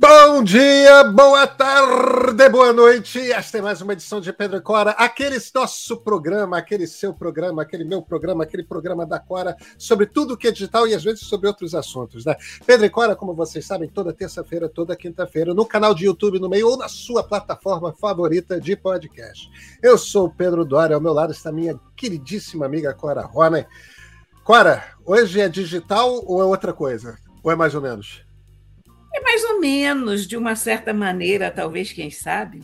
[0.00, 3.18] Bom dia, boa tarde, boa noite.
[3.32, 7.62] Esta é mais uma edição de Pedro e Cora, aquele nosso programa, aquele seu programa,
[7.62, 11.26] aquele meu programa, aquele programa da Cora, sobre tudo que é digital e às vezes
[11.26, 12.36] sobre outros assuntos, né?
[12.64, 16.48] Pedro e Cora, como vocês sabem, toda terça-feira, toda quinta-feira, no canal de YouTube no
[16.48, 19.50] meio ou na sua plataforma favorita de podcast.
[19.82, 23.66] Eu sou o Pedro Duarte, ao meu lado está minha queridíssima amiga Cora Rona.
[24.44, 27.18] Cora, hoje é digital ou é outra coisa?
[27.42, 28.27] Ou é mais ou menos?
[29.14, 32.62] É mais ou menos, de uma certa maneira, talvez, quem sabe.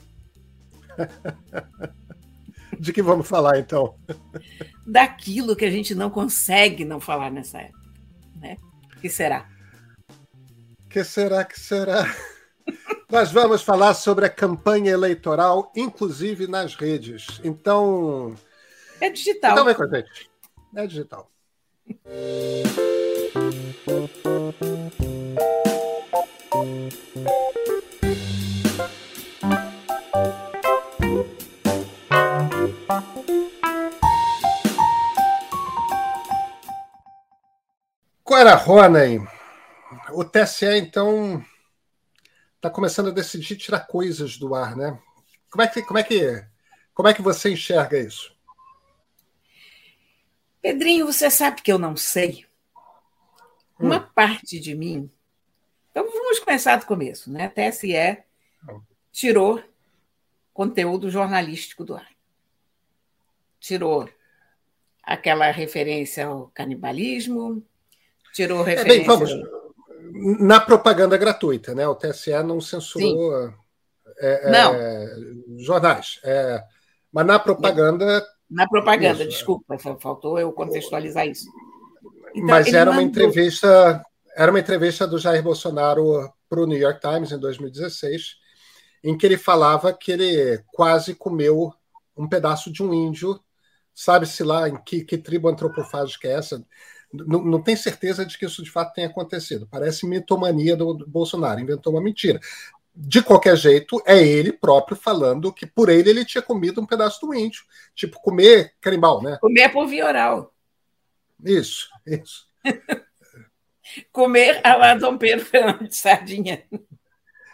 [2.78, 3.94] De que vamos falar, então?
[4.84, 7.84] Daquilo que a gente não consegue não falar nessa época.
[8.40, 8.58] Né?
[9.00, 9.48] que será?
[10.94, 12.06] que será que será?
[13.10, 17.40] Nós vamos falar sobre a campanha eleitoral, inclusive nas redes.
[17.42, 18.36] Então.
[19.00, 19.52] É digital.
[19.52, 20.30] Então vem com a gente.
[20.76, 21.28] É digital.
[38.22, 39.26] Cora Ronen,
[40.12, 41.44] o TSE, então,
[42.56, 44.98] está começando a decidir tirar coisas do ar, né?
[45.50, 46.44] Como é que, como é que,
[46.92, 48.34] como é que você enxerga isso?
[50.60, 52.46] Pedrinho, você sabe que eu não sei.
[53.78, 54.08] Uma hum.
[54.14, 55.10] parte de mim
[55.94, 57.44] então vamos começar do começo, né?
[57.44, 58.18] A TSE
[59.12, 59.62] tirou
[60.52, 62.08] conteúdo jornalístico do ar.
[63.60, 64.08] Tirou
[65.04, 67.64] aquela referência ao canibalismo,
[68.32, 68.92] tirou referência.
[68.92, 69.30] É, bem, vamos.
[70.40, 71.86] Na propaganda gratuita, né?
[71.86, 73.54] O TSE não censurou
[74.18, 75.58] é, é, não.
[75.60, 76.18] jornais.
[76.24, 76.60] É,
[77.12, 78.26] mas na propaganda.
[78.50, 81.48] Na propaganda, isso, desculpa, faltou eu contextualizar isso.
[82.34, 84.04] Então, mas era uma entrevista
[84.36, 88.36] era uma entrevista do Jair Bolsonaro para o New York Times em 2016,
[89.02, 91.72] em que ele falava que ele quase comeu
[92.16, 93.40] um pedaço de um índio,
[93.94, 96.64] sabe-se lá em que, que tribo antropofágica é essa.
[97.12, 99.68] Não, não tem certeza de que isso de fato tenha acontecido.
[99.70, 102.40] Parece mitomania do, do Bolsonaro, inventou uma mentira.
[102.96, 107.24] De qualquer jeito, é ele próprio falando que por ele ele tinha comido um pedaço
[107.24, 107.64] do índio.
[107.94, 109.38] Tipo, comer canibal, né?
[109.40, 110.54] Comer por via oral.
[111.44, 112.46] Isso, isso.
[114.12, 116.64] comer a lá Dom Pedro Fernando de Sardinha.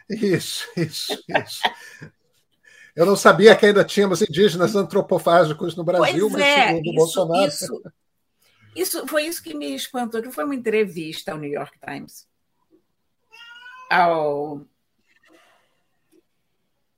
[0.08, 1.62] Isso, isso, isso.
[2.96, 6.94] Eu não sabia que ainda tínhamos indígenas antropofágicos no Brasil, pois mas é, segundo isso,
[6.94, 7.48] Bolsonaro.
[7.48, 7.82] Isso,
[8.74, 12.28] isso, foi isso que me espantou, que foi uma entrevista ao New York Times,
[13.88, 14.66] ao,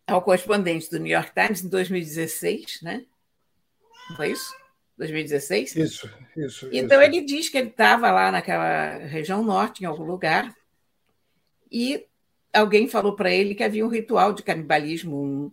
[0.07, 3.05] ao correspondente do New York Times em 2016, né?
[4.09, 4.62] Não foi isso?
[4.99, 5.77] 2016?
[5.77, 6.69] Isso, isso.
[6.73, 7.11] Então isso.
[7.11, 10.55] ele diz que ele estava lá naquela região norte, em algum lugar,
[11.71, 12.07] e
[12.53, 15.53] alguém falou para ele que havia um ritual de canibalismo, um,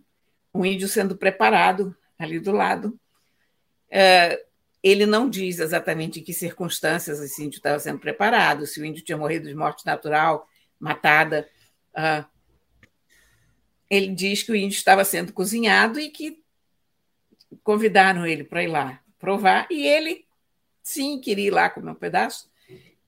[0.54, 2.98] um índio sendo preparado ali do lado.
[3.90, 4.44] É,
[4.82, 9.04] ele não diz exatamente em que circunstâncias esse índio estava sendo preparado, se o índio
[9.04, 10.46] tinha morrido de morte natural,
[10.78, 11.48] matada.
[11.90, 12.24] Uh,
[13.88, 16.42] ele diz que o índio estava sendo cozinhado e que
[17.62, 20.24] convidaram ele para ir lá provar, e ele,
[20.82, 22.50] sim, queria ir lá comer um pedaço.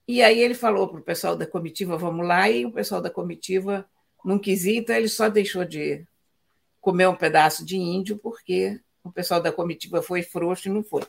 [0.07, 3.09] E aí ele falou para o pessoal da comitiva, vamos lá, e o pessoal da
[3.09, 3.85] comitiva
[4.23, 6.05] não quis ir, então ele só deixou de
[6.79, 11.03] comer um pedaço de índio, porque o pessoal da comitiva foi frouxo e não foi.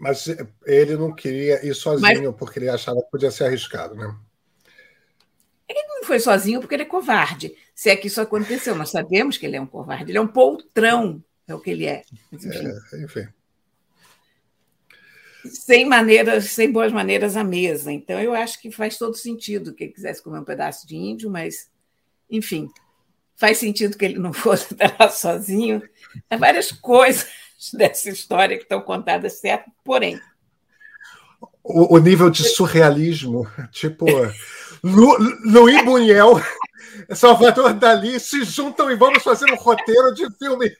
[0.00, 0.26] Mas
[0.66, 2.38] ele não queria ir sozinho, Mas...
[2.38, 4.14] porque ele achava que podia ser arriscado, né?
[5.68, 7.54] Ele não foi sozinho porque ele é covarde.
[7.74, 10.10] Se é que isso aconteceu, nós sabemos que ele é um covarde.
[10.10, 12.02] Ele é um poltrão, é o que ele é.
[12.32, 12.48] Enfim.
[12.48, 13.28] É, enfim
[15.50, 17.92] sem maneiras, sem boas maneiras à mesa.
[17.92, 21.30] Então, eu acho que faz todo sentido que ele quisesse comer um pedaço de índio,
[21.30, 21.70] mas,
[22.30, 22.68] enfim,
[23.36, 25.82] faz sentido que ele não fosse lá sozinho.
[26.28, 27.26] Há várias coisas
[27.72, 30.20] dessa história que estão contadas certo, porém.
[31.62, 34.06] O, o nível de surrealismo, tipo,
[34.82, 36.40] Lu, Luiz Buñuel,
[37.14, 40.70] Salvador Dali se juntam e vamos fazer um roteiro de filme.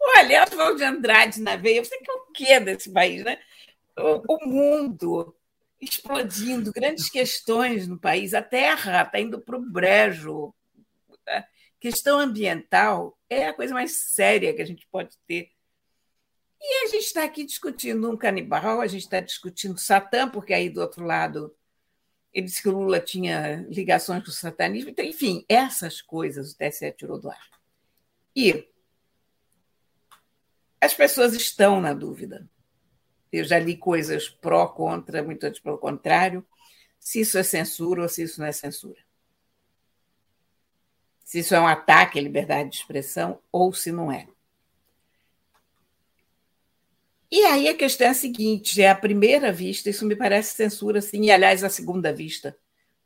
[0.00, 3.38] Olha, Oswald de Andrade na veia, você quer o quê desse país, né?
[3.96, 5.34] O, o mundo
[5.80, 10.54] explodindo, grandes questões no país, a terra está indo para o brejo.
[11.28, 11.44] A
[11.78, 15.50] questão ambiental é a coisa mais séria que a gente pode ter.
[16.60, 20.70] E a gente está aqui discutindo um canibal, a gente está discutindo Satã, porque aí
[20.70, 21.54] do outro lado
[22.32, 24.90] ele disse que o Lula tinha ligações com o satanismo.
[24.90, 27.48] Então, enfim, essas coisas o TSE tirou do ar.
[28.34, 28.68] E
[30.80, 32.48] as pessoas estão na dúvida.
[33.32, 36.46] Eu já li coisas pró, contra, muito antes pelo contrário.
[36.98, 39.02] se isso é censura ou se isso não é censura.
[41.24, 44.28] Se isso é um ataque à liberdade de expressão ou se não é.
[47.30, 51.00] E aí a questão é a seguinte: é a primeira vista, isso me parece censura,
[51.00, 52.56] sim, e aliás, a segunda vista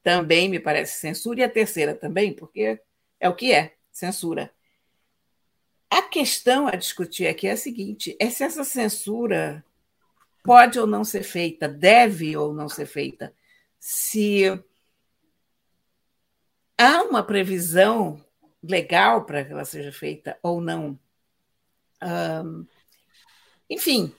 [0.02, 2.78] também me parece censura, e a terceira também, porque
[3.18, 4.52] é o que é censura.
[5.90, 9.64] A questão a discutir aqui é a seguinte: é se essa censura
[10.44, 13.35] pode ou não ser feita, deve ou não ser feita,
[13.79, 14.44] se
[16.76, 18.25] há uma previsão
[18.62, 20.99] legal para que ela seja feita ou não.
[22.02, 22.67] Um,
[23.69, 24.14] enfim,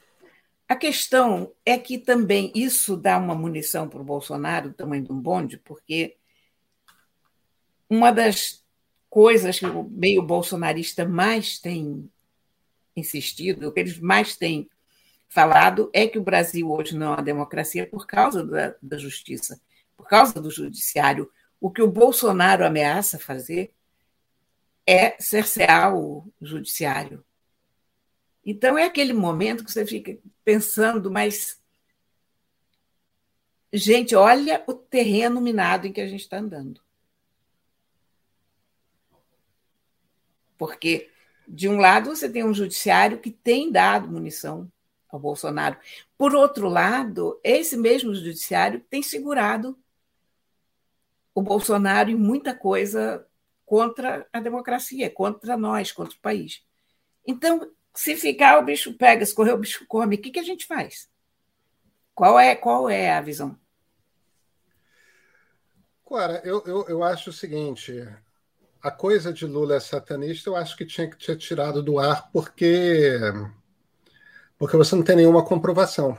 [0.67, 5.11] a questão é que também isso dá uma munição para o Bolsonaro, do tamanho de
[5.11, 6.17] um bonde, porque
[7.89, 8.63] uma das
[9.09, 12.09] coisas que o meio bolsonarista mais tem
[12.95, 14.69] insistido, o que eles mais têm
[15.27, 19.59] falado, é que o Brasil hoje não é uma democracia por causa da, da justiça,
[19.95, 21.31] por causa do judiciário.
[21.59, 23.73] O que o Bolsonaro ameaça fazer
[24.85, 27.23] é cercear o judiciário.
[28.45, 31.61] Então é aquele momento que você fica pensando, mas
[33.71, 36.81] gente, olha o terreno minado em que a gente está andando.
[40.59, 41.09] Porque,
[41.47, 44.71] de um lado, você tem um judiciário que tem dado munição
[45.09, 45.77] ao Bolsonaro.
[46.17, 49.75] Por outro lado, esse mesmo judiciário tem segurado
[51.33, 53.25] o Bolsonaro em muita coisa
[53.65, 56.63] contra a democracia, contra nós, contra o país.
[57.25, 60.15] Então, se ficar, o bicho pega, se correr, o bicho come.
[60.15, 61.09] O que, a gente faz?
[62.13, 63.57] Qual é, qual é a visão?
[66.05, 67.93] Clara, eu, eu, eu acho o seguinte:
[68.81, 72.29] a coisa de Lula é satanista, eu acho que tinha que ter tirado do ar,
[72.31, 73.19] porque,
[74.57, 76.17] porque você não tem nenhuma comprovação.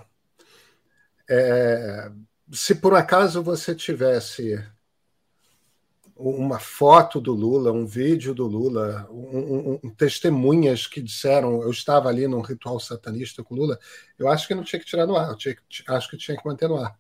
[1.29, 2.11] É,
[2.53, 4.63] se por acaso você tivesse
[6.17, 11.71] uma foto do Lula, um vídeo do Lula, um, um, um, testemunhas que disseram eu
[11.71, 13.79] estava ali num ritual satanista com Lula,
[14.19, 15.57] eu acho que não tinha que tirar no ar, tinha,
[15.89, 16.95] acho que tinha que manter no ar.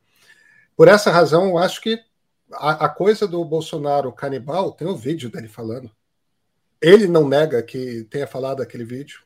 [0.75, 2.03] Por essa razão, eu acho que
[2.53, 5.91] a, a, coisa do Bolsonaro canibal tem um vídeo dele falando.
[6.81, 9.21] Ele não nega que tenha falado aquele vídeo.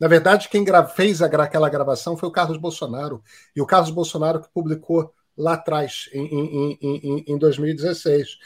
[0.00, 3.22] Na verdade, quem fez aquela gravação foi o Carlos Bolsonaro.
[3.54, 8.38] E o Carlos Bolsonaro que publicou lá atrás, em, em, em, em 2016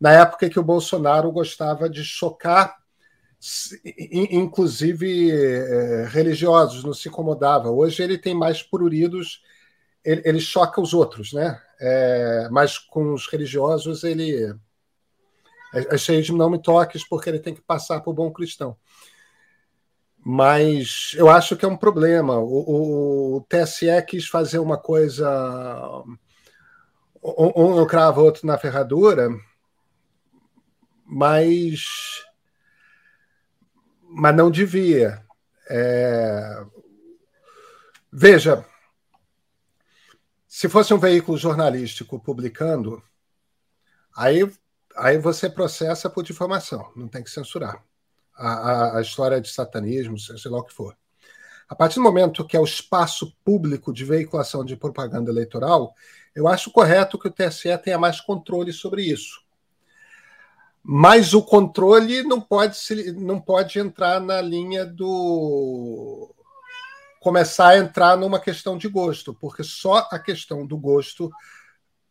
[0.00, 2.76] na época que o Bolsonaro gostava de chocar,
[4.30, 7.70] inclusive é, religiosos, não se incomodava.
[7.70, 9.42] Hoje ele tem mais pruridos,
[10.04, 11.60] ele, ele choca os outros, né?
[11.86, 14.56] É, mas com os religiosos ele
[15.74, 18.76] é, é cheio de não me toques, porque ele tem que passar por bom cristão.
[20.24, 22.38] Mas eu acho que é um problema.
[22.38, 25.28] O, o, o TSE quis fazer uma coisa.
[27.22, 29.28] Um, um cravo, outro na ferradura
[31.04, 31.84] mas
[34.08, 35.22] mas não devia.
[35.68, 36.64] É...
[38.12, 38.64] Veja,
[40.54, 43.02] se fosse um veículo jornalístico publicando,
[44.16, 44.48] aí,
[44.94, 47.84] aí você processa por difamação, não tem que censurar.
[48.36, 50.96] A, a, a história de satanismo, sei lá o que for.
[51.68, 55.92] A partir do momento que é o espaço público de veiculação de propaganda eleitoral,
[56.32, 59.42] eu acho correto que o TSE tenha mais controle sobre isso.
[60.84, 66.32] Mas o controle não pode, se, não pode entrar na linha do.
[67.24, 71.32] Começar a entrar numa questão de gosto, porque só a questão do gosto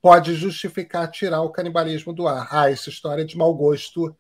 [0.02, 2.48] pode justificar tirar o canibalismo do ar.
[2.50, 4.18] Ah, essa história de mau gosto.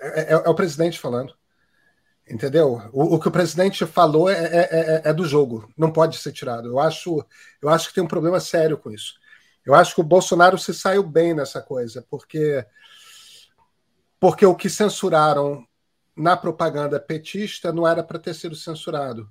[0.00, 1.34] É, é, é o presidente falando.
[2.30, 2.88] Entendeu?
[2.92, 6.32] O, o, que o presidente falou é, é, é, é do jogo, não pode ser
[6.32, 6.68] tirado.
[6.68, 7.24] Eu acho,
[7.60, 9.14] eu acho que tem um problema sério com isso.
[9.64, 12.64] Eu acho que o Bolsonaro se saiu bem nessa coisa, porque
[14.20, 15.66] porque o que censuraram
[16.16, 19.30] na propaganda petista não era para ter sido censurado.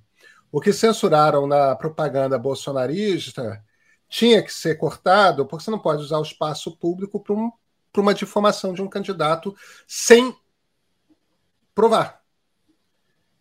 [0.51, 3.63] O que censuraram na propaganda bolsonarista
[4.07, 7.51] tinha que ser cortado, porque você não pode usar o espaço público para um,
[7.97, 9.55] uma difamação de um candidato
[9.87, 10.35] sem
[11.73, 12.21] provar.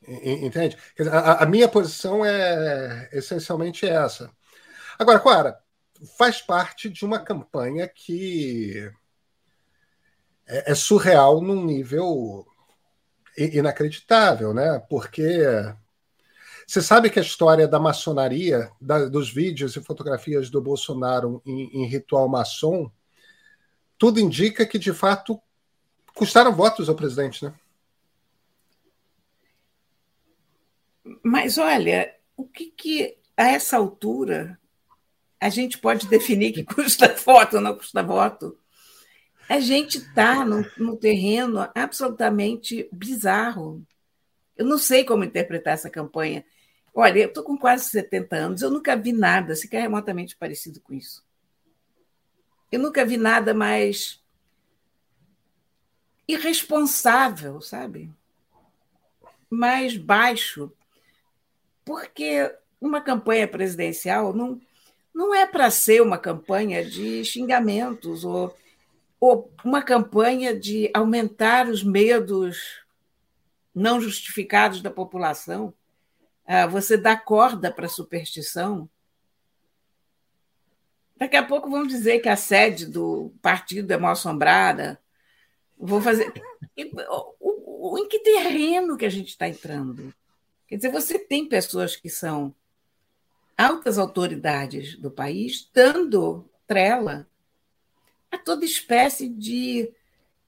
[0.06, 0.76] Entende?
[1.10, 4.30] A, a minha posição é essencialmente essa.
[4.98, 5.60] Agora, Clara,
[6.18, 8.90] faz parte de uma campanha que
[10.46, 12.46] é, é surreal num nível
[13.36, 14.78] inacreditável, né?
[14.88, 15.42] Porque
[16.66, 21.82] você sabe que a história da maçonaria, da, dos vídeos e fotografias do Bolsonaro em,
[21.82, 22.90] em, ritual maçom,
[23.98, 25.40] tudo indica que de fato
[26.14, 27.54] custaram votos ao presidente, né?
[31.22, 34.58] Mas olha, o que, que a essa altura
[35.40, 38.58] a gente pode definir que custa voto ou não custa voto.
[39.48, 43.84] A gente está no terreno absolutamente bizarro.
[44.56, 46.44] Eu não sei como interpretar essa campanha.
[46.94, 50.94] Olha, eu estou com quase 70 anos, eu nunca vi nada sequer remotamente parecido com
[50.94, 51.24] isso.
[52.70, 54.22] Eu nunca vi nada mais
[56.26, 58.10] irresponsável, sabe?
[59.50, 60.72] Mais baixo.
[61.84, 64.60] Porque uma campanha presidencial não,
[65.12, 68.56] não é para ser uma campanha de xingamentos ou
[69.21, 72.85] uma campanha de aumentar os medos
[73.75, 75.73] não justificados da população.
[76.47, 78.88] Ah, você dá corda para a superstição.
[81.16, 85.00] Daqui a pouco vão dizer que a sede do partido é mal assombrada.
[85.76, 86.33] Vou fazer.
[86.76, 90.12] Em que terreno que a gente está entrando?
[90.66, 92.54] Quer dizer, você tem pessoas que são
[93.56, 97.28] altas autoridades do país dando trela
[98.34, 99.92] a toda espécie de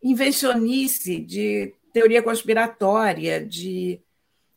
[0.03, 4.01] invencionice, de teoria conspiratória, de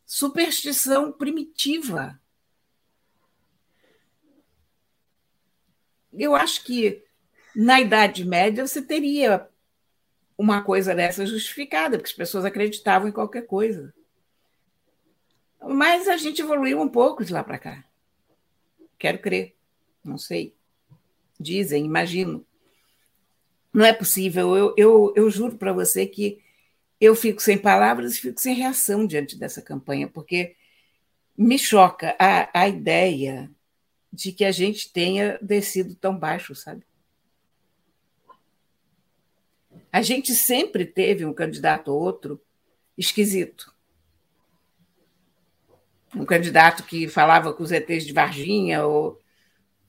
[0.06, 2.20] superstição primitiva.
[6.14, 7.04] Eu acho que
[7.56, 9.48] na Idade Média você teria
[10.38, 13.94] uma coisa dessa justificada, porque as pessoas acreditavam em qualquer coisa.
[15.62, 17.84] Mas a gente evoluiu um pouco de lá para cá.
[18.98, 19.56] Quero crer,
[20.04, 20.56] não sei.
[21.40, 22.46] Dizem, imagino.
[23.74, 24.56] Não é possível.
[24.56, 26.42] Eu, eu, eu juro para você que
[27.00, 30.56] eu fico sem palavras e fico sem reação diante dessa campanha, porque
[31.38, 33.50] me choca a, a ideia
[34.12, 36.84] de que a gente tenha descido tão baixo, sabe?
[39.92, 42.42] A gente sempre teve um candidato ou outro
[42.98, 43.74] esquisito.
[46.16, 49.20] Um candidato que falava com os ETs de Varginha, ou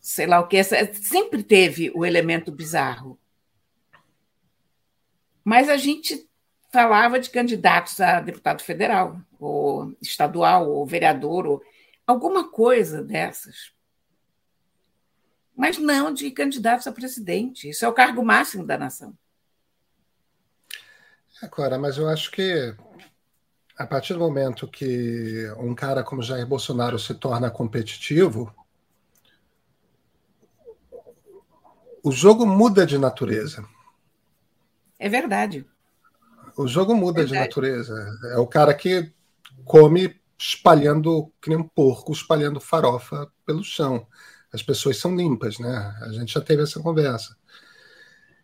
[0.00, 0.62] sei lá o que.
[0.62, 3.18] Sempre teve o elemento bizarro.
[5.50, 6.30] Mas a gente
[6.72, 11.60] falava de candidatos a deputado federal, ou estadual, ou vereador, ou
[12.06, 13.72] alguma coisa dessas.
[15.56, 17.68] Mas não de candidatos a presidente.
[17.68, 19.12] Isso é o cargo máximo da nação.
[21.42, 22.72] Agora, mas eu acho que
[23.76, 28.54] a partir do momento que um cara como Jair Bolsonaro se torna competitivo,
[32.04, 33.68] o jogo muda de natureza.
[35.00, 35.66] É verdade.
[36.56, 37.32] O jogo muda Verdade.
[37.32, 38.18] de natureza.
[38.34, 39.10] É o cara que
[39.64, 44.06] come espalhando, que nem um porco, espalhando farofa pelo chão.
[44.52, 45.96] As pessoas são limpas, né?
[46.02, 47.34] A gente já teve essa conversa.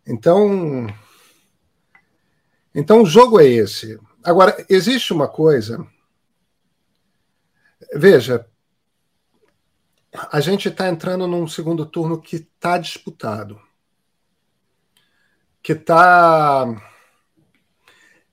[0.05, 0.87] Então,
[2.73, 3.99] então o jogo é esse.
[4.23, 5.85] Agora, existe uma coisa.
[7.93, 8.47] Veja,
[10.31, 13.61] a gente está entrando num segundo turno que está disputado,
[15.67, 16.65] que está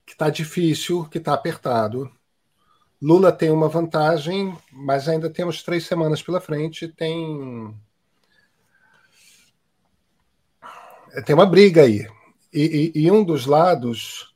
[0.07, 2.09] está difícil, que está apertado.
[3.01, 6.87] Lula tem uma vantagem, mas ainda temos três semanas pela frente.
[6.87, 7.77] Tem
[11.25, 12.07] tem uma briga aí.
[12.53, 14.33] E, e, e, um dos lados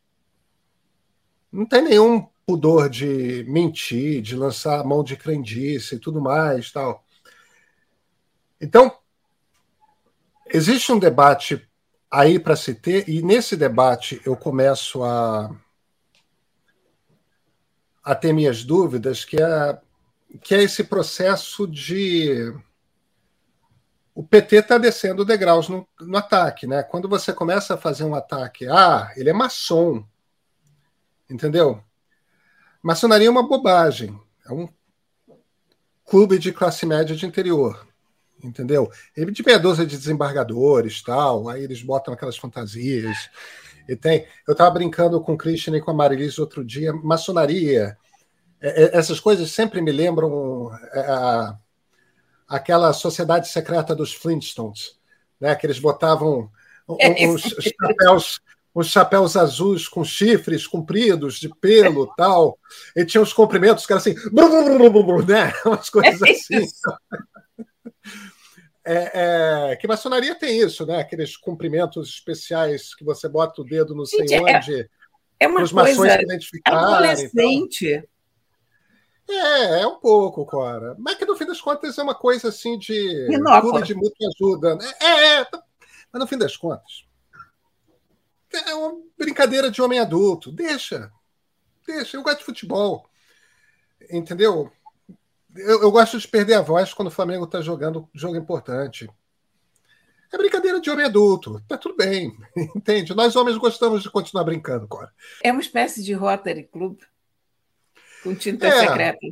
[1.50, 6.70] não tem nenhum pudor de mentir, de lançar a mão de crendice e tudo mais,
[6.70, 7.06] tal.
[8.60, 9.00] Então
[10.52, 11.69] existe um debate
[12.12, 15.50] aí para se ter e nesse debate eu começo a
[18.10, 19.80] a ter minhas dúvidas, que é,
[20.42, 22.54] que é esse processo de.
[24.16, 26.82] O PT está descendo degraus no, no ataque, né?
[26.82, 30.04] Quando você começa a fazer um ataque, ah, ele é maçom,
[31.30, 31.84] entendeu?
[32.82, 34.68] Maçonaria é uma bobagem, é um
[36.04, 37.88] clube de classe média de interior,
[38.44, 38.92] entendeu?
[39.16, 43.30] Ele de meia dúzia de desembargadores, tal, aí eles botam aquelas fantasias.
[43.88, 44.26] E tem.
[44.48, 47.98] Eu estava brincando com o Christian e com a Marilis outro dia, maçonaria.
[48.62, 51.58] É, é, essas coisas sempre me lembram é, a,
[52.48, 54.98] aquela sociedade secreta dos Flintstones,
[55.40, 55.56] né?
[55.56, 56.52] Que eles botavam
[56.88, 58.42] uns chapéus,
[58.76, 62.60] uns chapéus azuis com chifres compridos, de pelo tal.
[62.96, 64.16] E tinha os comprimentos que eram assim,
[65.26, 65.52] né?
[65.66, 66.58] Umas coisas assim.
[66.58, 67.49] É,
[68.86, 71.00] é, que maçonaria tem isso, né?
[71.00, 74.82] Aqueles cumprimentos especiais que você bota o dedo no sei Gente, onde.
[74.82, 76.20] É, é uma os coisa
[76.66, 78.04] adolescente.
[79.30, 80.96] É, é um pouco, Cora.
[80.98, 83.28] Mas que no fim das contas é uma coisa assim de
[83.62, 84.76] clube de muita ajuda.
[84.76, 84.92] Né?
[85.02, 85.48] É, é,
[86.12, 87.08] mas no fim das contas
[88.52, 90.52] é uma brincadeira de homem adulto.
[90.52, 91.12] Deixa,
[91.86, 92.18] deixa.
[92.18, 93.08] Eu gosto de futebol,
[94.10, 94.72] entendeu?
[95.56, 99.10] Eu, eu, gosto de perder a voz quando o Flamengo está jogando jogo importante.
[100.32, 101.62] É brincadeira de homem adulto.
[101.68, 102.38] Tá tudo bem.
[102.76, 103.16] Entende?
[103.16, 105.12] Nós homens gostamos de continuar brincando, Cora.
[105.44, 107.00] É uma espécie de Rotary Club
[108.24, 109.28] com tinta é, secreta.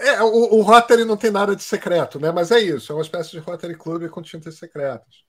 [0.00, 2.30] É, o, o Rotary não tem nada de secreto, né?
[2.30, 5.24] Mas é isso, é uma espécie de Rotary Club com tintas secretas.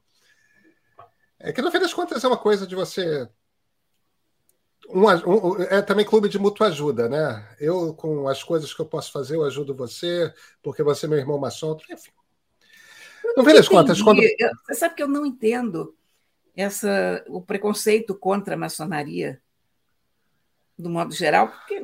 [1.40, 3.30] É que no fim das contas é uma coisa de você.
[4.90, 7.46] Um, um, é também clube de mútua ajuda, né?
[7.60, 11.18] Eu, com as coisas que eu posso fazer, eu ajudo você, porque você é meu
[11.18, 12.12] irmão maçom, enfim.
[13.36, 14.22] No fim das contas, quando.
[14.22, 15.94] Eu, você sabe que eu não entendo
[16.56, 19.42] essa, o preconceito contra a maçonaria,
[20.78, 21.82] do modo geral, porque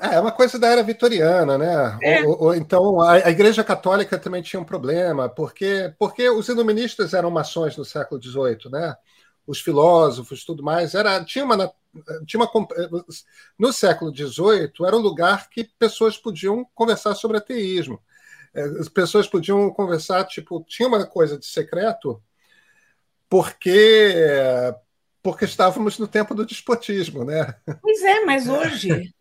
[0.00, 1.98] é, é uma coisa da era vitoriana, né?
[2.02, 2.22] É.
[2.22, 7.14] Ou, ou, então a, a, Igreja Católica também tinha um problema, porque, porque os iluministas
[7.14, 8.94] eram maçons no século XVIII, né?
[9.48, 11.72] Os filósofos, tudo mais, era tinha uma
[12.26, 12.68] tinha uma
[13.58, 17.98] no século XVIII era um lugar que pessoas podiam conversar sobre ateísmo,
[18.54, 22.22] é, as pessoas podiam conversar tipo tinha uma coisa de secreto
[23.28, 24.14] porque
[25.22, 27.54] porque estávamos no tempo do despotismo, né?
[27.82, 29.12] Pois é, mas hoje?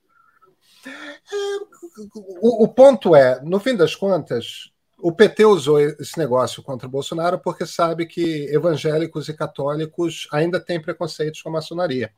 [2.42, 6.92] O, o, ponto é, no fim das contas, o PT usou esse negócio contra o
[6.92, 12.12] Bolsonaro porque sabe que evangélicos e católicos ainda têm preconceitos com a maçonaria.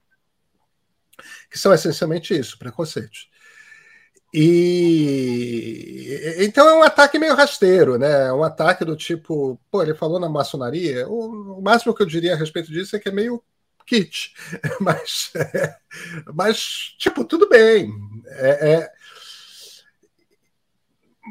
[1.49, 3.29] Que são essencialmente isso, preconceitos.
[4.33, 8.27] E então é um ataque meio rasteiro, né?
[8.27, 11.07] É um ataque do tipo, pô, ele falou na maçonaria.
[11.07, 13.43] O, máximo que eu diria a respeito disso é que é meio
[13.87, 14.33] kit,
[14.79, 15.75] mas, é,
[16.33, 16.59] mas
[16.99, 17.91] tipo, tudo bem.
[18.27, 18.91] É, é,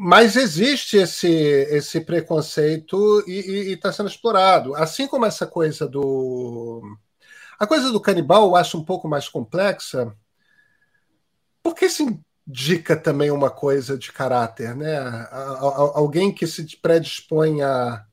[0.01, 4.75] mas existe esse, esse preconceito e está sendo explorado.
[4.75, 6.83] Assim como essa coisa do.
[7.59, 10.15] A coisa do canibal eu acho um pouco mais complexa,
[11.63, 12.07] porque se
[12.47, 14.99] indica também uma coisa de caráter, né?
[15.95, 18.05] Alguém que se predispõe a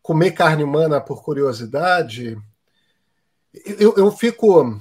[0.00, 2.38] comer carne humana por curiosidade
[3.52, 4.80] eu, eu fico.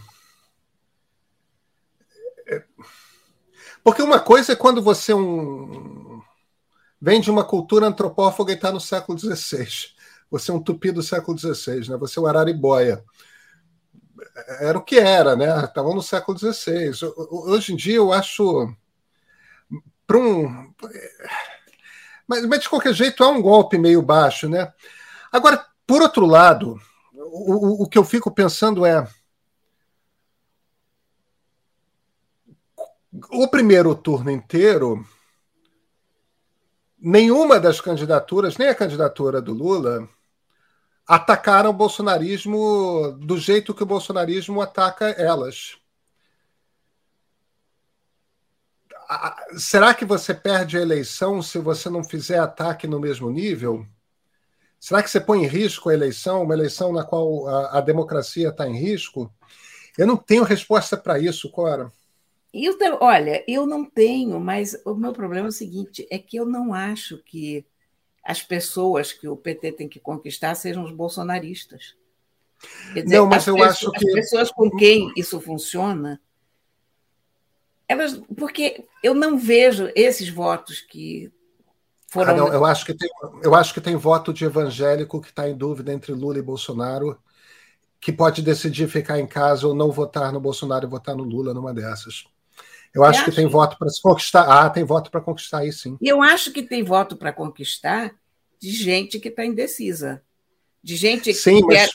[3.84, 6.07] Porque uma coisa é quando você é um...
[7.00, 9.68] vem de uma cultura antropófaga e está no século XVI.
[10.30, 11.98] Você é um tupi do século XVI, né?
[11.98, 13.04] você é o Araribóia.
[14.60, 15.64] Era o que era, né?
[15.64, 16.92] Estavam no século XVI.
[17.30, 18.74] Hoje em dia eu acho.
[20.06, 20.74] Para um.
[22.28, 24.74] Mas, mas de qualquer jeito é um golpe meio baixo, né?
[25.32, 26.80] Agora, por outro lado,
[27.14, 29.08] o, o que eu fico pensando é.
[33.32, 35.06] O primeiro turno inteiro,
[36.98, 40.08] nenhuma das candidaturas, nem a candidatura do Lula,
[41.08, 45.78] atacaram o bolsonarismo do jeito que o bolsonarismo ataca elas.
[49.58, 53.88] Será que você perde a eleição se você não fizer ataque no mesmo nível?
[54.80, 58.50] Será que você põe em risco a eleição, uma eleição na qual a, a democracia
[58.50, 59.34] está em risco?
[59.98, 61.92] Eu não tenho resposta para isso, Cora.
[62.64, 66.46] Eu, olha, eu não tenho, mas o meu problema é o seguinte: é que eu
[66.46, 67.66] não acho que
[68.24, 71.96] as pessoas que o PT tem que conquistar sejam os bolsonaristas.
[72.94, 74.08] Quer dizer, não, mas eu pessoas, acho que.
[74.08, 76.20] As pessoas com quem isso funciona,
[77.88, 78.20] elas.
[78.36, 81.32] Porque eu não vejo esses votos que
[82.08, 82.34] foram...
[82.34, 83.10] Ah, não, eu acho que tem,
[83.44, 87.20] eu acho que tem voto de evangélico que está em dúvida entre Lula e Bolsonaro,
[88.00, 91.54] que pode decidir ficar em casa ou não votar no Bolsonaro e votar no Lula
[91.54, 92.26] numa dessas.
[92.98, 94.44] Eu acho que tem voto para se conquistar.
[94.44, 95.98] Ah, tem voto para conquistar aí, sim.
[96.02, 98.14] Eu acho que tem voto para conquistar
[98.60, 100.22] de gente que está indecisa.
[100.84, 101.76] De gente sim, que mas...
[101.76, 101.90] quer.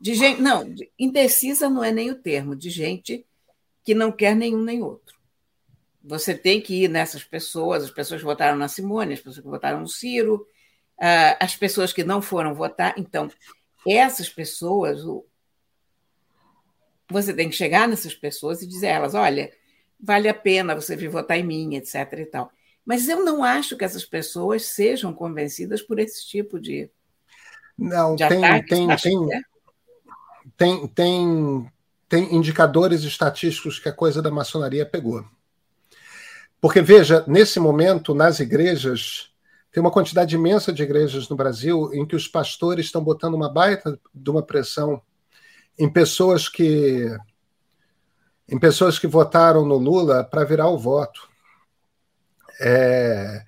[0.00, 0.40] De gente...
[0.40, 3.24] Não, indecisa não é nem o termo, de gente
[3.82, 5.16] que não quer nenhum nem outro
[6.06, 9.50] você tem que ir nessas pessoas, as pessoas que votaram na Simone, as pessoas que
[9.50, 10.46] votaram no Ciro,
[10.98, 12.94] uh, as pessoas que não foram votar.
[12.96, 13.28] Então,
[13.86, 15.00] essas pessoas,
[17.10, 19.52] você tem que chegar nessas pessoas e dizer a elas: olha,
[19.98, 21.94] vale a pena você vir votar em mim, etc.
[22.18, 22.50] e tal.
[22.84, 26.88] Mas eu não acho que essas pessoas sejam convencidas por esse tipo de.
[27.76, 29.40] Não, de tem, ataques, tem, tem, é?
[30.56, 31.72] tem, tem,
[32.08, 35.24] tem indicadores estatísticos que a coisa da maçonaria pegou.
[36.60, 39.30] Porque, veja, nesse momento, nas igrejas,
[39.70, 43.52] tem uma quantidade imensa de igrejas no Brasil em que os pastores estão botando uma
[43.52, 45.02] baita de uma pressão
[45.78, 47.14] em pessoas que
[48.48, 51.28] em pessoas que votaram no Lula para virar o voto.
[52.60, 53.44] É,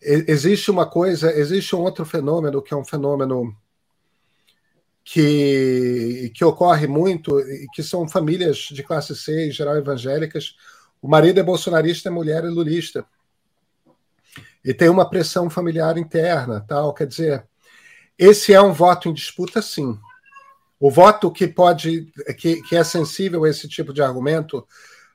[0.00, 3.56] existe uma coisa, existe um outro fenômeno que é um fenômeno
[5.04, 7.42] que, que ocorre muito,
[7.74, 10.54] que são famílias de classe C, em geral evangélicas,
[11.02, 13.04] o marido é bolsonarista, a mulher é lulista.
[14.62, 16.92] E tem uma pressão familiar interna, tal.
[16.92, 17.46] Quer dizer,
[18.18, 19.98] esse é um voto em disputa, sim.
[20.80, 24.66] O voto que pode, que, que é sensível a esse tipo de argumento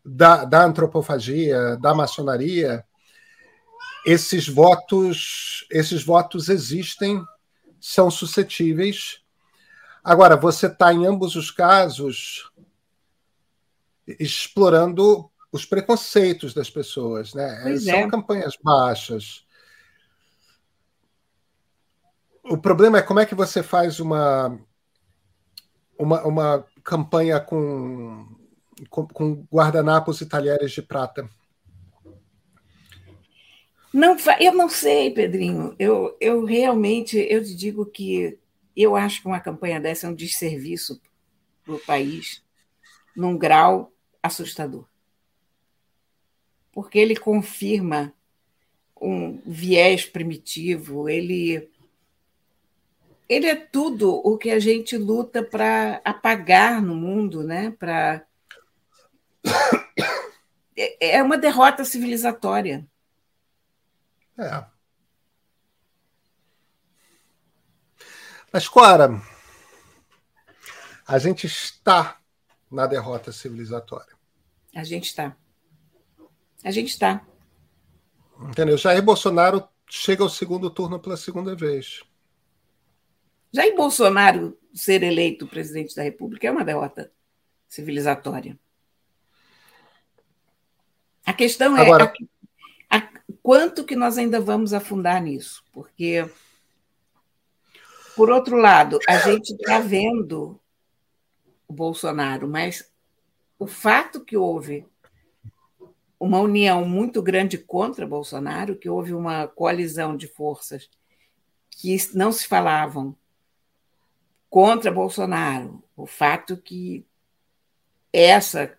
[0.05, 2.85] da, da antropofagia, da maçonaria,
[4.05, 7.25] esses votos, esses votos existem,
[7.81, 9.21] são suscetíveis.
[10.03, 12.51] Agora, você está em ambos os casos
[14.07, 17.61] explorando os preconceitos das pessoas, né?
[17.63, 18.09] Pois São é.
[18.09, 19.43] campanhas baixas.
[22.43, 24.59] O problema é como é que você faz uma
[25.97, 28.27] uma, uma campanha com,
[28.89, 31.29] com, com guardanapos e talheres de prata.
[33.93, 35.73] Não, eu não sei, Pedrinho.
[35.79, 38.37] Eu, eu realmente eu te digo que
[38.75, 41.01] eu acho que uma campanha dessa é um desserviço
[41.63, 42.43] para o país,
[43.15, 44.85] num grau assustador.
[46.73, 48.13] Porque ele confirma
[48.99, 51.69] um viés primitivo, ele,
[53.27, 57.71] ele é tudo o que a gente luta para apagar no mundo, né?
[57.71, 58.25] Para
[60.77, 62.87] é, é uma derrota civilizatória.
[64.37, 64.65] É.
[68.51, 69.21] Mas, Cora,
[71.07, 72.19] a gente está
[72.71, 74.15] na derrota civilizatória.
[74.73, 75.35] A gente está.
[76.63, 77.25] A gente está.
[78.41, 78.77] Entendeu?
[78.77, 82.03] Jair Bolsonaro chega ao segundo turno pela segunda vez.
[83.55, 87.09] Jair Bolsonaro ser eleito presidente da República é uma derrota
[87.69, 88.59] civilizatória.
[91.25, 92.13] A questão é Agora,
[92.89, 93.09] a, a,
[93.41, 96.29] quanto que nós ainda vamos afundar nisso, porque
[98.13, 100.59] por outro lado, a gente está vendo
[101.65, 102.91] o Bolsonaro, mas
[103.57, 104.85] o fato que houve
[106.19, 110.89] uma união muito grande contra Bolsonaro, que houve uma coalizão de forças
[111.69, 113.15] que não se falavam
[114.55, 117.05] contra Bolsonaro, o fato que
[118.13, 118.73] essa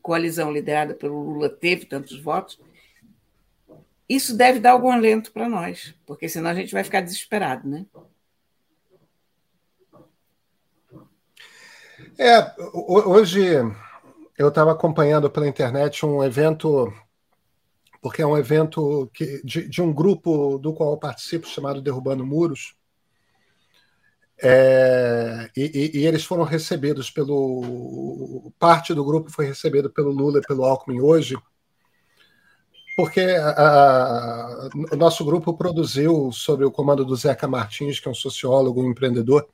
[0.00, 2.58] coalizão liderada pelo Lula teve tantos votos,
[4.08, 7.84] isso deve dar algum alento para nós, porque senão a gente vai ficar desesperado, né?
[12.18, 13.42] É, hoje
[14.38, 16.90] eu estava acompanhando pela internet um evento,
[18.00, 22.24] porque é um evento que, de, de um grupo do qual eu participo, chamado Derrubando
[22.24, 22.74] Muros,
[24.44, 28.52] é, e, e, eles foram recebidos pelo.
[28.58, 31.36] Parte do grupo foi recebido pelo Lula e pelo Alckmin hoje,
[32.96, 38.10] porque a, a, o nosso grupo produziu, sob o comando do Zeca Martins, que é
[38.10, 39.48] um sociólogo, um empreendedor,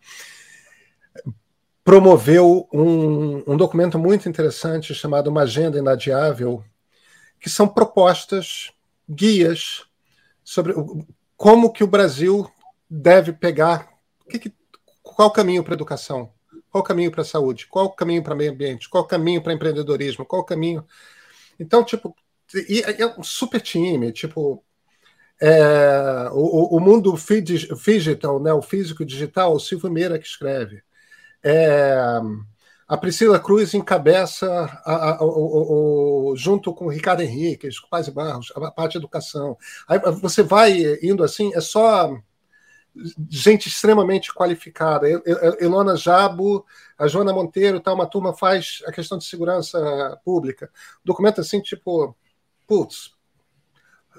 [1.85, 6.64] promoveu um, um documento muito interessante chamado Uma Agenda Inadiável,
[7.38, 8.72] que são propostas,
[9.09, 9.85] guias
[10.42, 10.74] sobre
[11.37, 12.51] como que o Brasil
[12.90, 13.88] deve pegar,
[14.29, 14.58] que que,
[15.18, 16.33] qual o caminho para a educação,
[16.70, 19.07] qual o caminho para a saúde, qual o caminho para o meio ambiente, qual o
[19.07, 20.87] caminho para empreendedorismo, qual o caminho.
[21.59, 22.14] Então, tipo,
[22.68, 24.64] e é um super time, tipo,
[25.42, 30.85] é, o, o mundo digital, né, o físico digital, o Silvio Meira que escreve.
[31.42, 31.96] É,
[32.87, 34.48] a Priscila Cruz encabeça,
[34.85, 38.92] a, a, o, o, junto com o Ricardo Henrique, com o Paz Barros, a parte
[38.92, 39.59] de educação.
[39.88, 42.16] Aí você vai indo assim, é só
[43.29, 45.07] gente extremamente qualificada.
[45.61, 46.65] Elona Jabo,
[46.99, 50.71] a Joana Monteiro, tá, uma turma faz a questão de segurança pública.
[51.05, 52.17] Documento assim, tipo,
[52.67, 53.13] putz,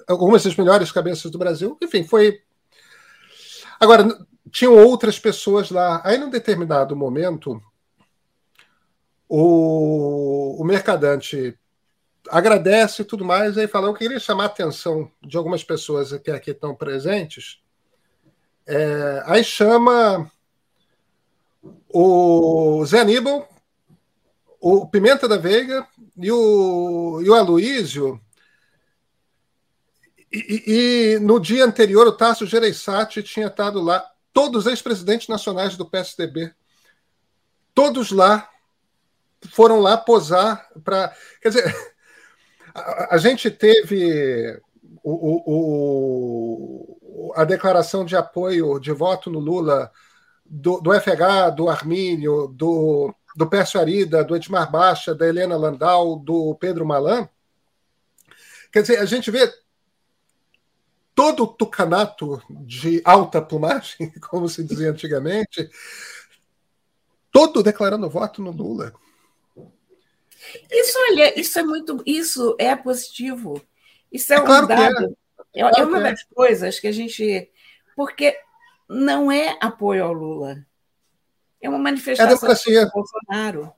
[0.08, 1.76] algumas das melhores cabeças do Brasil.
[1.82, 2.42] Enfim, foi.
[3.78, 4.06] Agora,
[4.50, 6.00] tinham outras pessoas lá.
[6.04, 7.62] Aí, num determinado momento,
[9.28, 11.56] o, o mercadante
[12.28, 16.30] agradece e tudo mais, aí fala, eu queria chamar a atenção de algumas pessoas que
[16.30, 17.60] aqui estão presentes.
[18.72, 20.30] É, aí chama
[21.88, 23.48] o Zé Aníbal,
[24.60, 25.84] o Pimenta da Veiga
[26.16, 28.20] e o, e o Aloísio.
[30.32, 30.62] E,
[31.16, 35.84] e, no dia anterior, o Tasso Gereissati tinha estado lá todos os ex-presidentes nacionais do
[35.84, 36.54] PSDB,
[37.74, 38.48] todos lá
[39.50, 41.12] foram lá posar para.
[41.42, 41.94] Quer dizer,
[42.72, 44.62] a, a gente teve
[45.02, 46.99] o, o,
[47.34, 49.90] a declaração de apoio, de voto no Lula
[50.44, 56.16] do, do FH, do Armínio, do, do Pércio Arida, do Edmar Baixa, da Helena Landau,
[56.18, 57.28] do Pedro Malan.
[58.72, 59.52] Quer dizer, a gente vê
[61.14, 65.68] todo o tucanato de alta plumagem, como se dizia antigamente,
[67.30, 68.92] todo declarando voto no Lula.
[70.70, 73.60] Isso, olha, isso é muito, isso é positivo.
[74.10, 75.16] Isso é, é um claro dado.
[75.54, 75.62] É.
[75.62, 76.10] É, é, uma é.
[76.10, 77.50] das coisas que a gente,
[77.96, 78.36] porque
[78.88, 80.64] não é apoio ao Lula.
[81.60, 82.86] É uma manifestação é a democracia.
[82.86, 83.72] do Bolsonaro.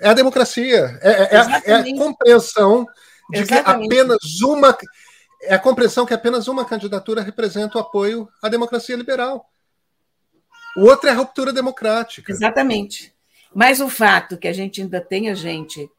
[0.00, 0.98] É a democracia.
[1.02, 2.86] É, é, é, é a compreensão
[3.30, 3.88] de Exatamente.
[3.88, 4.76] que apenas uma.
[5.42, 9.50] É a compreensão que apenas uma candidatura representa o apoio à democracia liberal.
[10.76, 12.30] O outro é a ruptura democrática.
[12.30, 13.14] Exatamente.
[13.52, 15.90] Mas o fato que a gente ainda tenha gente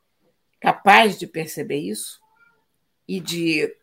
[0.60, 2.20] capaz de perceber isso
[3.08, 3.76] e de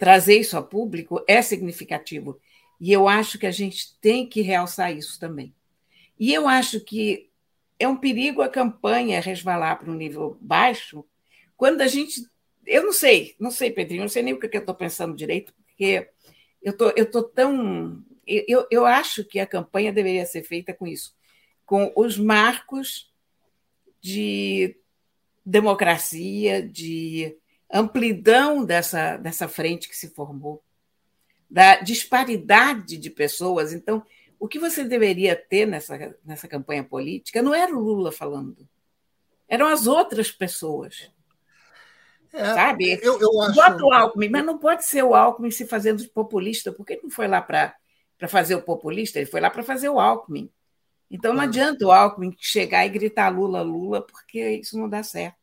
[0.00, 2.40] trazer isso a público é significativo.
[2.80, 5.54] E eu acho que a gente tem que realçar isso também.
[6.18, 7.28] E eu acho que
[7.78, 11.04] é um perigo a campanha resvalar para um nível baixo,
[11.54, 12.26] quando a gente.
[12.66, 15.52] Eu não sei, não sei, Pedrinho, não sei nem o que eu estou pensando direito,
[15.54, 16.08] porque
[16.62, 18.02] eu tô, estou tô tão.
[18.26, 21.14] Eu, eu acho que a campanha deveria ser feita com isso,
[21.66, 23.12] com os marcos
[24.00, 24.76] de
[25.44, 27.36] democracia, de
[27.72, 30.62] amplidão dessa, dessa frente que se formou,
[31.48, 33.72] da disparidade de pessoas.
[33.72, 34.04] Então,
[34.38, 38.68] o que você deveria ter nessa, nessa campanha política não era o Lula falando,
[39.48, 41.10] eram as outras pessoas.
[42.32, 42.98] É, sabe?
[43.02, 43.54] Eu, eu acho...
[43.54, 47.10] Bota o Alckmin, mas não pode ser o Alckmin se fazendo populista, porque ele não
[47.10, 47.74] foi lá para
[48.28, 50.50] fazer o populista, ele foi lá para fazer o Alckmin.
[51.10, 55.39] Então não adianta o Alckmin chegar e gritar Lula, Lula, porque isso não dá certo.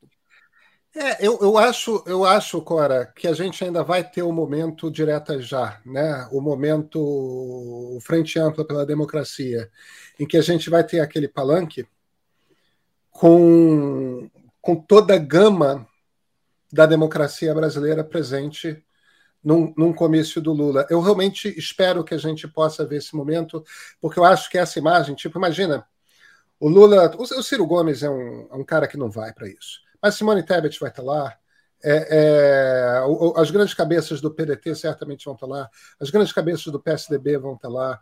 [0.99, 4.89] É, eu, eu, acho, eu acho, Cora, que a gente ainda vai ter o momento
[4.89, 6.27] direta já, né?
[6.31, 9.69] O momento Frente Ampla pela Democracia,
[10.19, 11.87] em que a gente vai ter aquele palanque
[13.11, 14.27] com,
[14.59, 15.87] com toda a gama
[16.73, 18.83] da democracia brasileira presente
[19.43, 20.87] num, num comício do Lula.
[20.89, 23.63] Eu realmente espero que a gente possa ver esse momento,
[24.01, 25.85] porque eu acho que essa imagem, tipo, imagina,
[26.59, 29.47] o Lula, o, o Ciro Gomes é um, é um cara que não vai para
[29.47, 31.35] isso, mas Simone Tebet vai estar lá,
[31.83, 36.79] é, é, as grandes cabeças do PDT certamente vão estar lá, as grandes cabeças do
[36.79, 37.99] PSDB vão estar lá,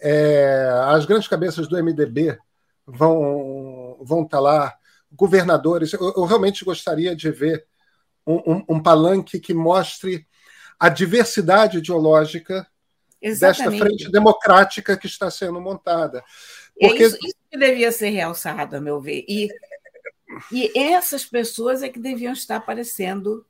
[0.00, 2.38] é, as grandes cabeças do MDB
[2.86, 4.74] vão, vão estar lá,
[5.12, 5.92] governadores.
[5.92, 7.66] Eu, eu realmente gostaria de ver
[8.26, 10.26] um, um, um palanque que mostre
[10.78, 12.66] a diversidade ideológica
[13.20, 13.70] Exatamente.
[13.70, 16.22] desta frente democrática que está sendo montada.
[16.80, 17.02] É Porque...
[17.02, 19.24] É isso, isso, que devia ser realçado, a meu ver.
[19.28, 19.48] E,
[20.52, 23.46] e essas pessoas é que deviam estar aparecendo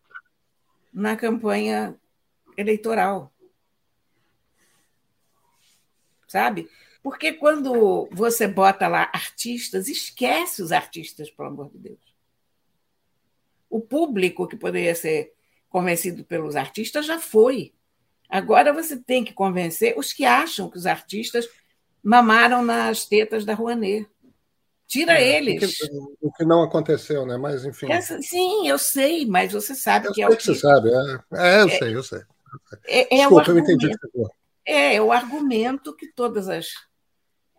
[0.93, 1.99] na campanha
[2.57, 3.33] eleitoral.
[6.27, 6.69] Sabe?
[7.03, 12.15] Porque quando você bota lá artistas, esquece os artistas, pelo amor de Deus.
[13.71, 15.33] O público que poderia ser
[15.69, 17.73] convencido pelos artistas já foi.
[18.29, 21.49] Agora você tem que convencer os que acham que os artistas
[22.03, 24.07] mamaram nas tetas da Rouanet.
[24.89, 25.77] Tira é, eles.
[26.19, 27.37] O que, não aconteceu, né?
[27.37, 27.93] Mas, enfim.
[27.93, 30.43] Essa, sim, eu sei, mas você sabe eu que é o que.
[30.43, 30.95] Você sabe, é.
[31.35, 32.23] é eu é, sei, eu sei.
[32.87, 34.33] É, é Desculpa, eu entendi o que você
[34.65, 36.69] É, é o argumento que todas as,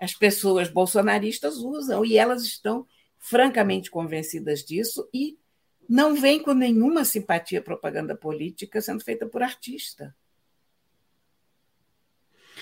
[0.01, 2.87] as pessoas bolsonaristas usam, e elas estão
[3.19, 5.37] francamente convencidas disso e
[5.87, 10.15] não vem com nenhuma simpatia propaganda política sendo feita por artista.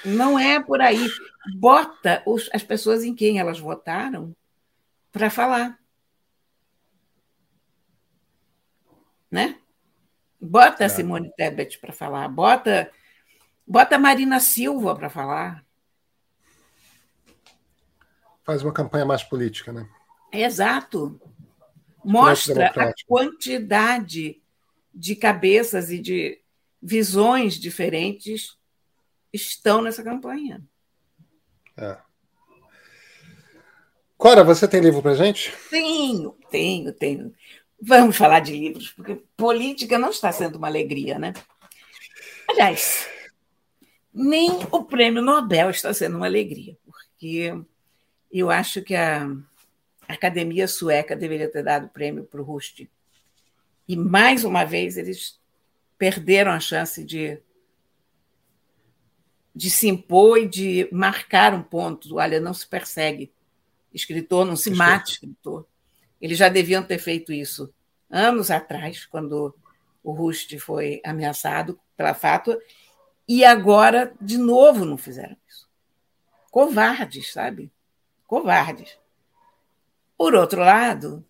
[0.03, 1.07] Não é por aí.
[1.55, 4.35] Bota os, as pessoas em quem elas votaram
[5.11, 5.79] para falar.
[9.29, 9.59] Né?
[10.39, 12.91] Bota a Simone Tebet para falar, bota,
[13.65, 15.65] bota a Marina Silva para falar.
[18.43, 19.89] Faz uma campanha mais política, né?
[20.31, 21.19] Exato
[22.07, 24.41] mostra a quantidade
[24.93, 26.41] de cabeças e de
[26.81, 28.57] visões diferentes
[29.33, 30.63] estão nessa campanha.
[31.75, 31.97] É.
[34.17, 35.53] Cora, você tem livro para gente?
[35.69, 37.33] Tenho, tenho, tenho.
[37.79, 41.33] Vamos falar de livros, porque política não está sendo uma alegria, né?
[42.49, 43.07] Aliás,
[44.11, 47.53] nem o prêmio Nobel está sendo uma alegria, porque
[48.31, 49.29] eu acho que a
[50.07, 52.89] Academia Sueca deveria ter dado o prêmio para o Rusty.
[53.87, 55.39] E, mais uma vez, eles
[55.95, 57.39] perderam a chance de,
[59.55, 62.15] de se impor e de marcar um ponto.
[62.15, 63.31] Olha, não se persegue
[63.97, 65.67] escritor, não se mate escritor.
[66.21, 67.73] Eles já deviam ter feito isso
[68.09, 69.53] anos atrás, quando
[70.03, 72.57] o Rusty foi ameaçado pela fátua,
[73.27, 75.67] e agora, de novo, não fizeram isso.
[76.49, 77.71] Covardes, sabe?
[78.25, 78.97] Covardes.
[80.17, 81.25] Por outro lado,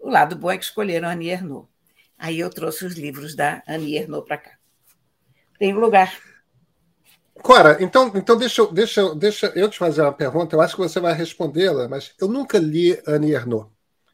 [0.00, 1.68] o lado bom é que escolheram a Annie Ernaux.
[2.16, 4.56] Aí eu trouxe os livros da Annie Ernaux para cá.
[5.58, 6.16] Tem lugar.
[7.40, 10.54] Cora, então, então deixa, deixa, deixa eu te fazer uma pergunta.
[10.54, 13.70] Eu acho que você vai respondê-la, mas eu nunca li Annie Ernaux.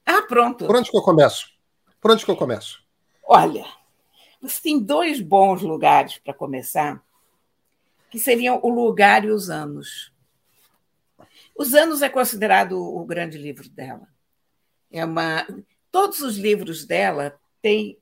[0.07, 0.67] Ah, pronto.
[0.67, 1.47] Por onde que eu começo?
[2.01, 2.83] Por onde que eu começo?
[3.25, 3.67] Olha,
[4.41, 7.03] você tem dois bons lugares para começar,
[8.11, 10.13] que seriam o lugar e os anos.
[11.59, 14.07] Os Anos é considerado o grande livro dela.
[14.93, 15.45] É uma,
[15.91, 17.99] todos os livros dela têm,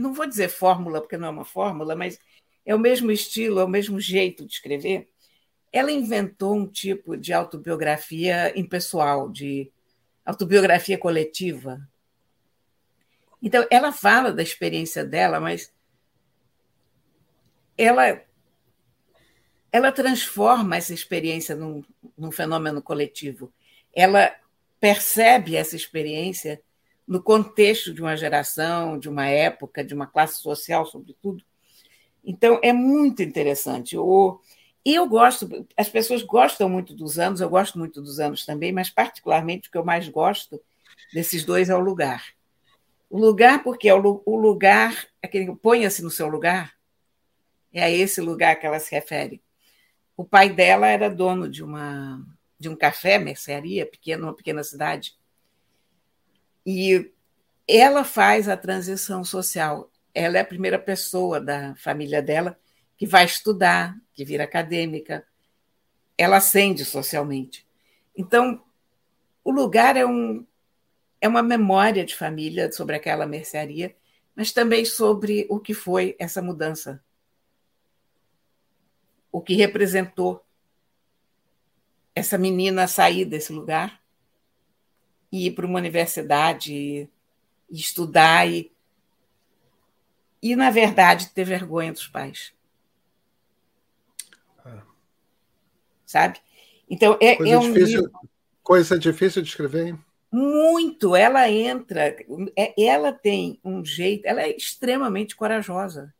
[0.00, 2.18] não vou dizer fórmula, porque não é uma fórmula, mas
[2.64, 5.08] é o mesmo estilo, é o mesmo jeito de escrever.
[5.72, 9.70] Ela inventou um tipo de autobiografia impessoal, de
[10.24, 11.80] autobiografia coletiva.
[13.42, 15.72] Então, ela fala da experiência dela, mas
[17.76, 18.22] ela
[19.70, 21.84] ela transforma essa experiência num,
[22.16, 23.52] num fenômeno coletivo.
[23.94, 24.34] Ela
[24.80, 26.62] percebe essa experiência
[27.06, 31.44] no contexto de uma geração, de uma época, de uma classe social, sobretudo.
[32.28, 33.96] Então, é muito interessante.
[33.96, 34.38] O,
[34.84, 38.90] eu gosto, as pessoas gostam muito dos anos, eu gosto muito dos anos também, mas,
[38.90, 40.60] particularmente, o que eu mais gosto
[41.10, 42.22] desses dois é o lugar.
[43.08, 46.74] O lugar, porque é o, o lugar, aquele ponha-se no seu lugar,
[47.72, 49.42] é a esse lugar que ela se refere.
[50.14, 52.22] O pai dela era dono de uma
[52.60, 55.16] de um café, mercearia, pequena, uma pequena cidade.
[56.66, 57.10] E
[57.68, 59.88] ela faz a transição social.
[60.18, 62.58] Ela é a primeira pessoa da família dela
[62.96, 65.26] que vai estudar, que vira acadêmica.
[66.16, 67.66] Ela ascende socialmente.
[68.16, 68.62] Então,
[69.44, 70.44] o lugar é, um,
[71.20, 73.94] é uma memória de família sobre aquela mercearia,
[74.34, 77.02] mas também sobre o que foi essa mudança
[79.30, 80.44] o que representou
[82.14, 84.02] essa menina sair desse lugar
[85.30, 87.08] e ir para uma universidade e,
[87.70, 88.72] estudar e,
[90.42, 92.52] e, na verdade, ter vergonha dos pais.
[94.64, 94.82] Ah.
[96.06, 96.40] Sabe?
[96.88, 98.20] Então, é, coisa, é um difícil, livro...
[98.62, 99.98] coisa difícil de escrever, hein?
[100.30, 101.16] Muito.
[101.16, 102.16] Ela entra,
[102.56, 106.14] é, ela tem um jeito, ela é extremamente corajosa.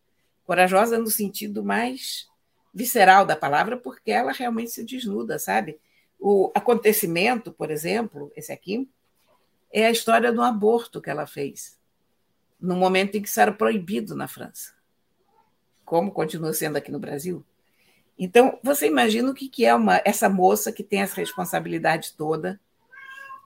[0.44, 2.26] Corajosa no sentido mais
[2.72, 5.78] visceral da palavra, porque ela realmente se desnuda, sabe?
[6.18, 8.88] O acontecimento, por exemplo, esse aqui,
[9.72, 11.77] é a história do aborto que ela fez,
[12.60, 14.74] no momento em que isso era proibido na França,
[15.84, 17.44] como continua sendo aqui no Brasil.
[18.18, 22.60] Então, você imagina o que é uma, essa moça que tem essa responsabilidade toda,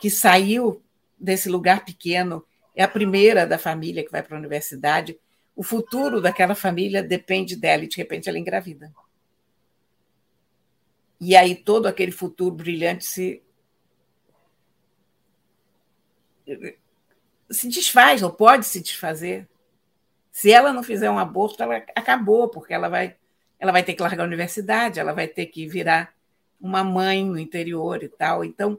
[0.01, 0.83] que saiu
[1.19, 2.45] desse lugar pequeno,
[2.75, 5.19] é a primeira da família que vai para a universidade,
[5.55, 8.93] o futuro daquela família depende dela e, de repente, ela engravida.
[11.21, 13.43] E aí todo aquele futuro brilhante se
[17.53, 19.49] se desfaz, ou pode se desfazer.
[20.31, 23.17] Se ela não fizer um aborto, ela acabou, porque ela vai,
[23.59, 26.15] ela vai ter que largar a universidade, ela vai ter que virar
[26.61, 28.45] uma mãe no interior e tal.
[28.45, 28.79] Então,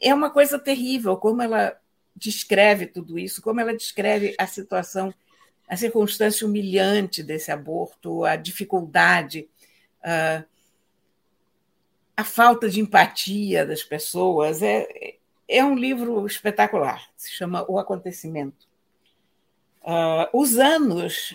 [0.00, 1.76] é uma coisa terrível como ela
[2.14, 5.12] descreve tudo isso, como ela descreve a situação,
[5.68, 9.48] a circunstância humilhante desse aborto, a dificuldade,
[10.00, 10.44] uh,
[12.16, 14.62] a falta de empatia das pessoas.
[14.62, 15.16] É,
[15.48, 18.66] é um livro espetacular, se chama O Acontecimento.
[19.82, 21.34] Uh, Os Anos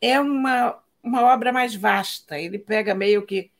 [0.00, 3.50] é uma, uma obra mais vasta, ele pega meio que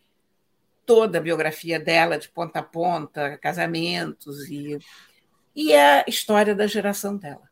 [0.85, 4.79] toda a biografia dela, de ponta a ponta, casamentos, e,
[5.55, 7.49] e a história da geração dela.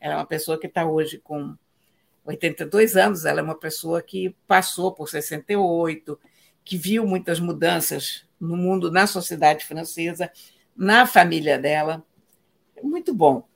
[0.00, 1.56] Ela é uma pessoa que está hoje com
[2.24, 6.18] 82 anos, ela é uma pessoa que passou por 68,
[6.64, 10.30] que viu muitas mudanças no mundo, na sociedade francesa,
[10.82, 12.04] na família dela.
[12.82, 13.46] Muito bom.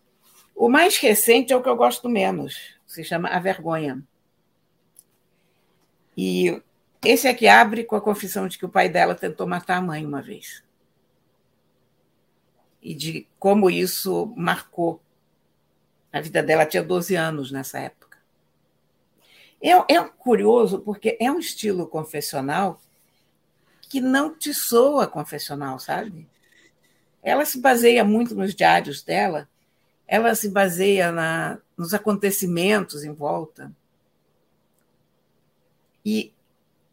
[0.54, 4.00] O mais recente é o que eu gosto menos, se chama A Vergonha.
[6.16, 6.62] E
[7.04, 10.06] esse aqui abre com a confissão de que o pai dela tentou matar a mãe
[10.06, 10.62] uma vez.
[12.80, 15.02] E de como isso marcou
[16.12, 16.62] a vida dela.
[16.62, 18.18] Ela tinha 12 anos nessa época.
[19.60, 22.80] É, é curioso, porque é um estilo confessional
[23.88, 26.28] que não te soa confessional, sabe?
[27.26, 29.48] Ela se baseia muito nos diários dela,
[30.06, 33.72] ela se baseia na, nos acontecimentos em volta.
[36.04, 36.32] E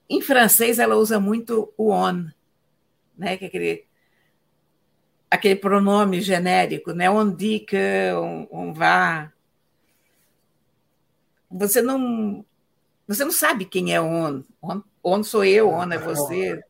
[0.09, 2.31] em francês ela usa muito o on,
[3.15, 3.37] né?
[3.37, 3.85] que é aquele,
[5.29, 7.11] aquele pronome genérico, né?
[7.11, 9.31] on dit que, on, on va.
[11.51, 12.43] Você não,
[13.07, 14.43] você não sabe quem é on.
[14.59, 16.63] On, on sou eu, on é você.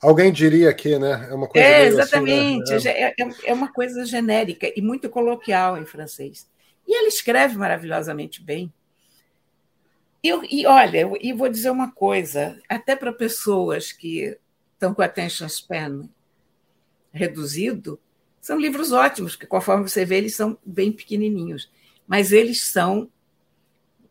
[0.00, 1.28] Alguém diria aqui, né?
[1.30, 1.66] É uma coisa.
[1.66, 2.74] É, exatamente.
[2.74, 2.94] Assim, né?
[2.94, 3.14] é.
[3.18, 3.28] é.
[3.44, 6.48] É, uma coisa genérica e muito coloquial em francês.
[6.86, 8.72] E ele escreve maravilhosamente bem.
[10.22, 14.36] E, e olha, e vou dizer uma coisa, até para pessoas que
[14.74, 16.08] estão com attention span
[17.12, 17.98] reduzido,
[18.40, 21.70] são livros ótimos, que conforme você vê, eles são bem pequenininhos,
[22.06, 23.10] mas eles são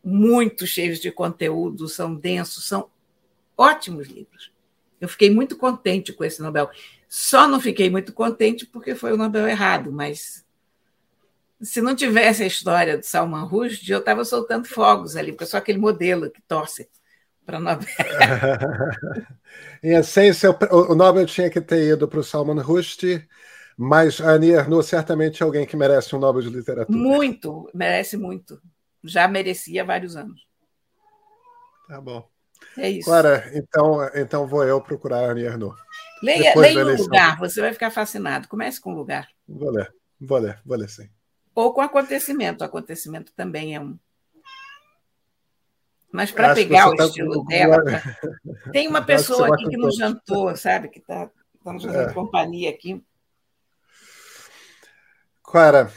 [0.04, 2.90] muito cheios de conteúdo, são densos, são
[3.58, 4.55] ótimos livros.
[5.06, 6.68] Eu fiquei muito contente com esse Nobel.
[7.08, 10.44] Só não fiquei muito contente porque foi o Nobel errado, mas
[11.62, 15.48] se não tivesse a história do Salman Rushdie, eu estava soltando fogos ali, porque é
[15.48, 16.90] só aquele modelo que torce
[17.46, 17.88] para Nobel.
[19.84, 23.28] em essência, o Nobel tinha que ter ido para o Salman Rushdie,
[23.78, 26.98] mas a Annie Ernaux certamente é alguém que merece um Nobel de Literatura.
[26.98, 28.60] Muito, merece muito.
[29.04, 30.48] Já merecia há vários anos.
[31.88, 32.28] Tá bom.
[32.78, 33.06] É isso.
[33.06, 35.46] Clara, então, então vou eu procurar a Annie.
[36.22, 38.48] Leia, leia um lugar, você vai ficar fascinado.
[38.48, 39.28] Comece com o lugar.
[39.48, 41.10] Vou ler, vou ler, vou ler sim.
[41.54, 42.62] Ou com acontecimento.
[42.62, 43.98] O acontecimento também é um.
[46.12, 47.46] Mas para pegar o tá estilo com...
[47.46, 47.82] dela.
[47.82, 48.02] Pra...
[48.72, 50.90] Tem uma pessoa aqui que não jantou, sabe?
[50.90, 51.30] Que está
[51.64, 52.14] tá nos fazendo é.
[52.14, 53.04] companhia aqui.
[55.44, 55.92] Clara,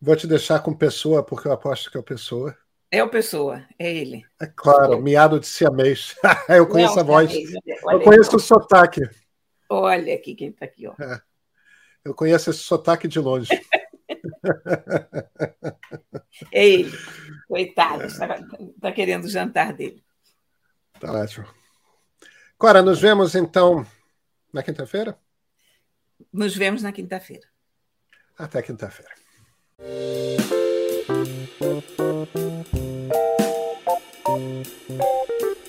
[0.00, 2.56] vou te deixar com pessoa, porque eu aposto que é o pessoa.
[2.94, 4.22] É o Pessoa, é ele.
[4.38, 6.14] É claro, miado de siamês.
[6.46, 7.32] eu conheço Não, a voz.
[7.32, 9.00] eu conheço o sotaque.
[9.66, 10.86] Olha aqui quem está aqui.
[10.86, 10.92] Ó.
[11.00, 11.18] É.
[12.04, 13.48] Eu conheço esse sotaque de longe.
[16.52, 16.92] é ele.
[17.48, 18.38] Coitado, está
[18.78, 20.04] tá querendo o jantar dele.
[21.00, 21.46] Tá ótimo.
[22.58, 23.86] Cora, nos vemos então
[24.52, 25.18] na quinta-feira?
[26.30, 27.48] Nos vemos na quinta-feira.
[28.36, 29.14] Até quinta-feira.
[31.62, 31.84] Thank
[34.90, 35.61] you.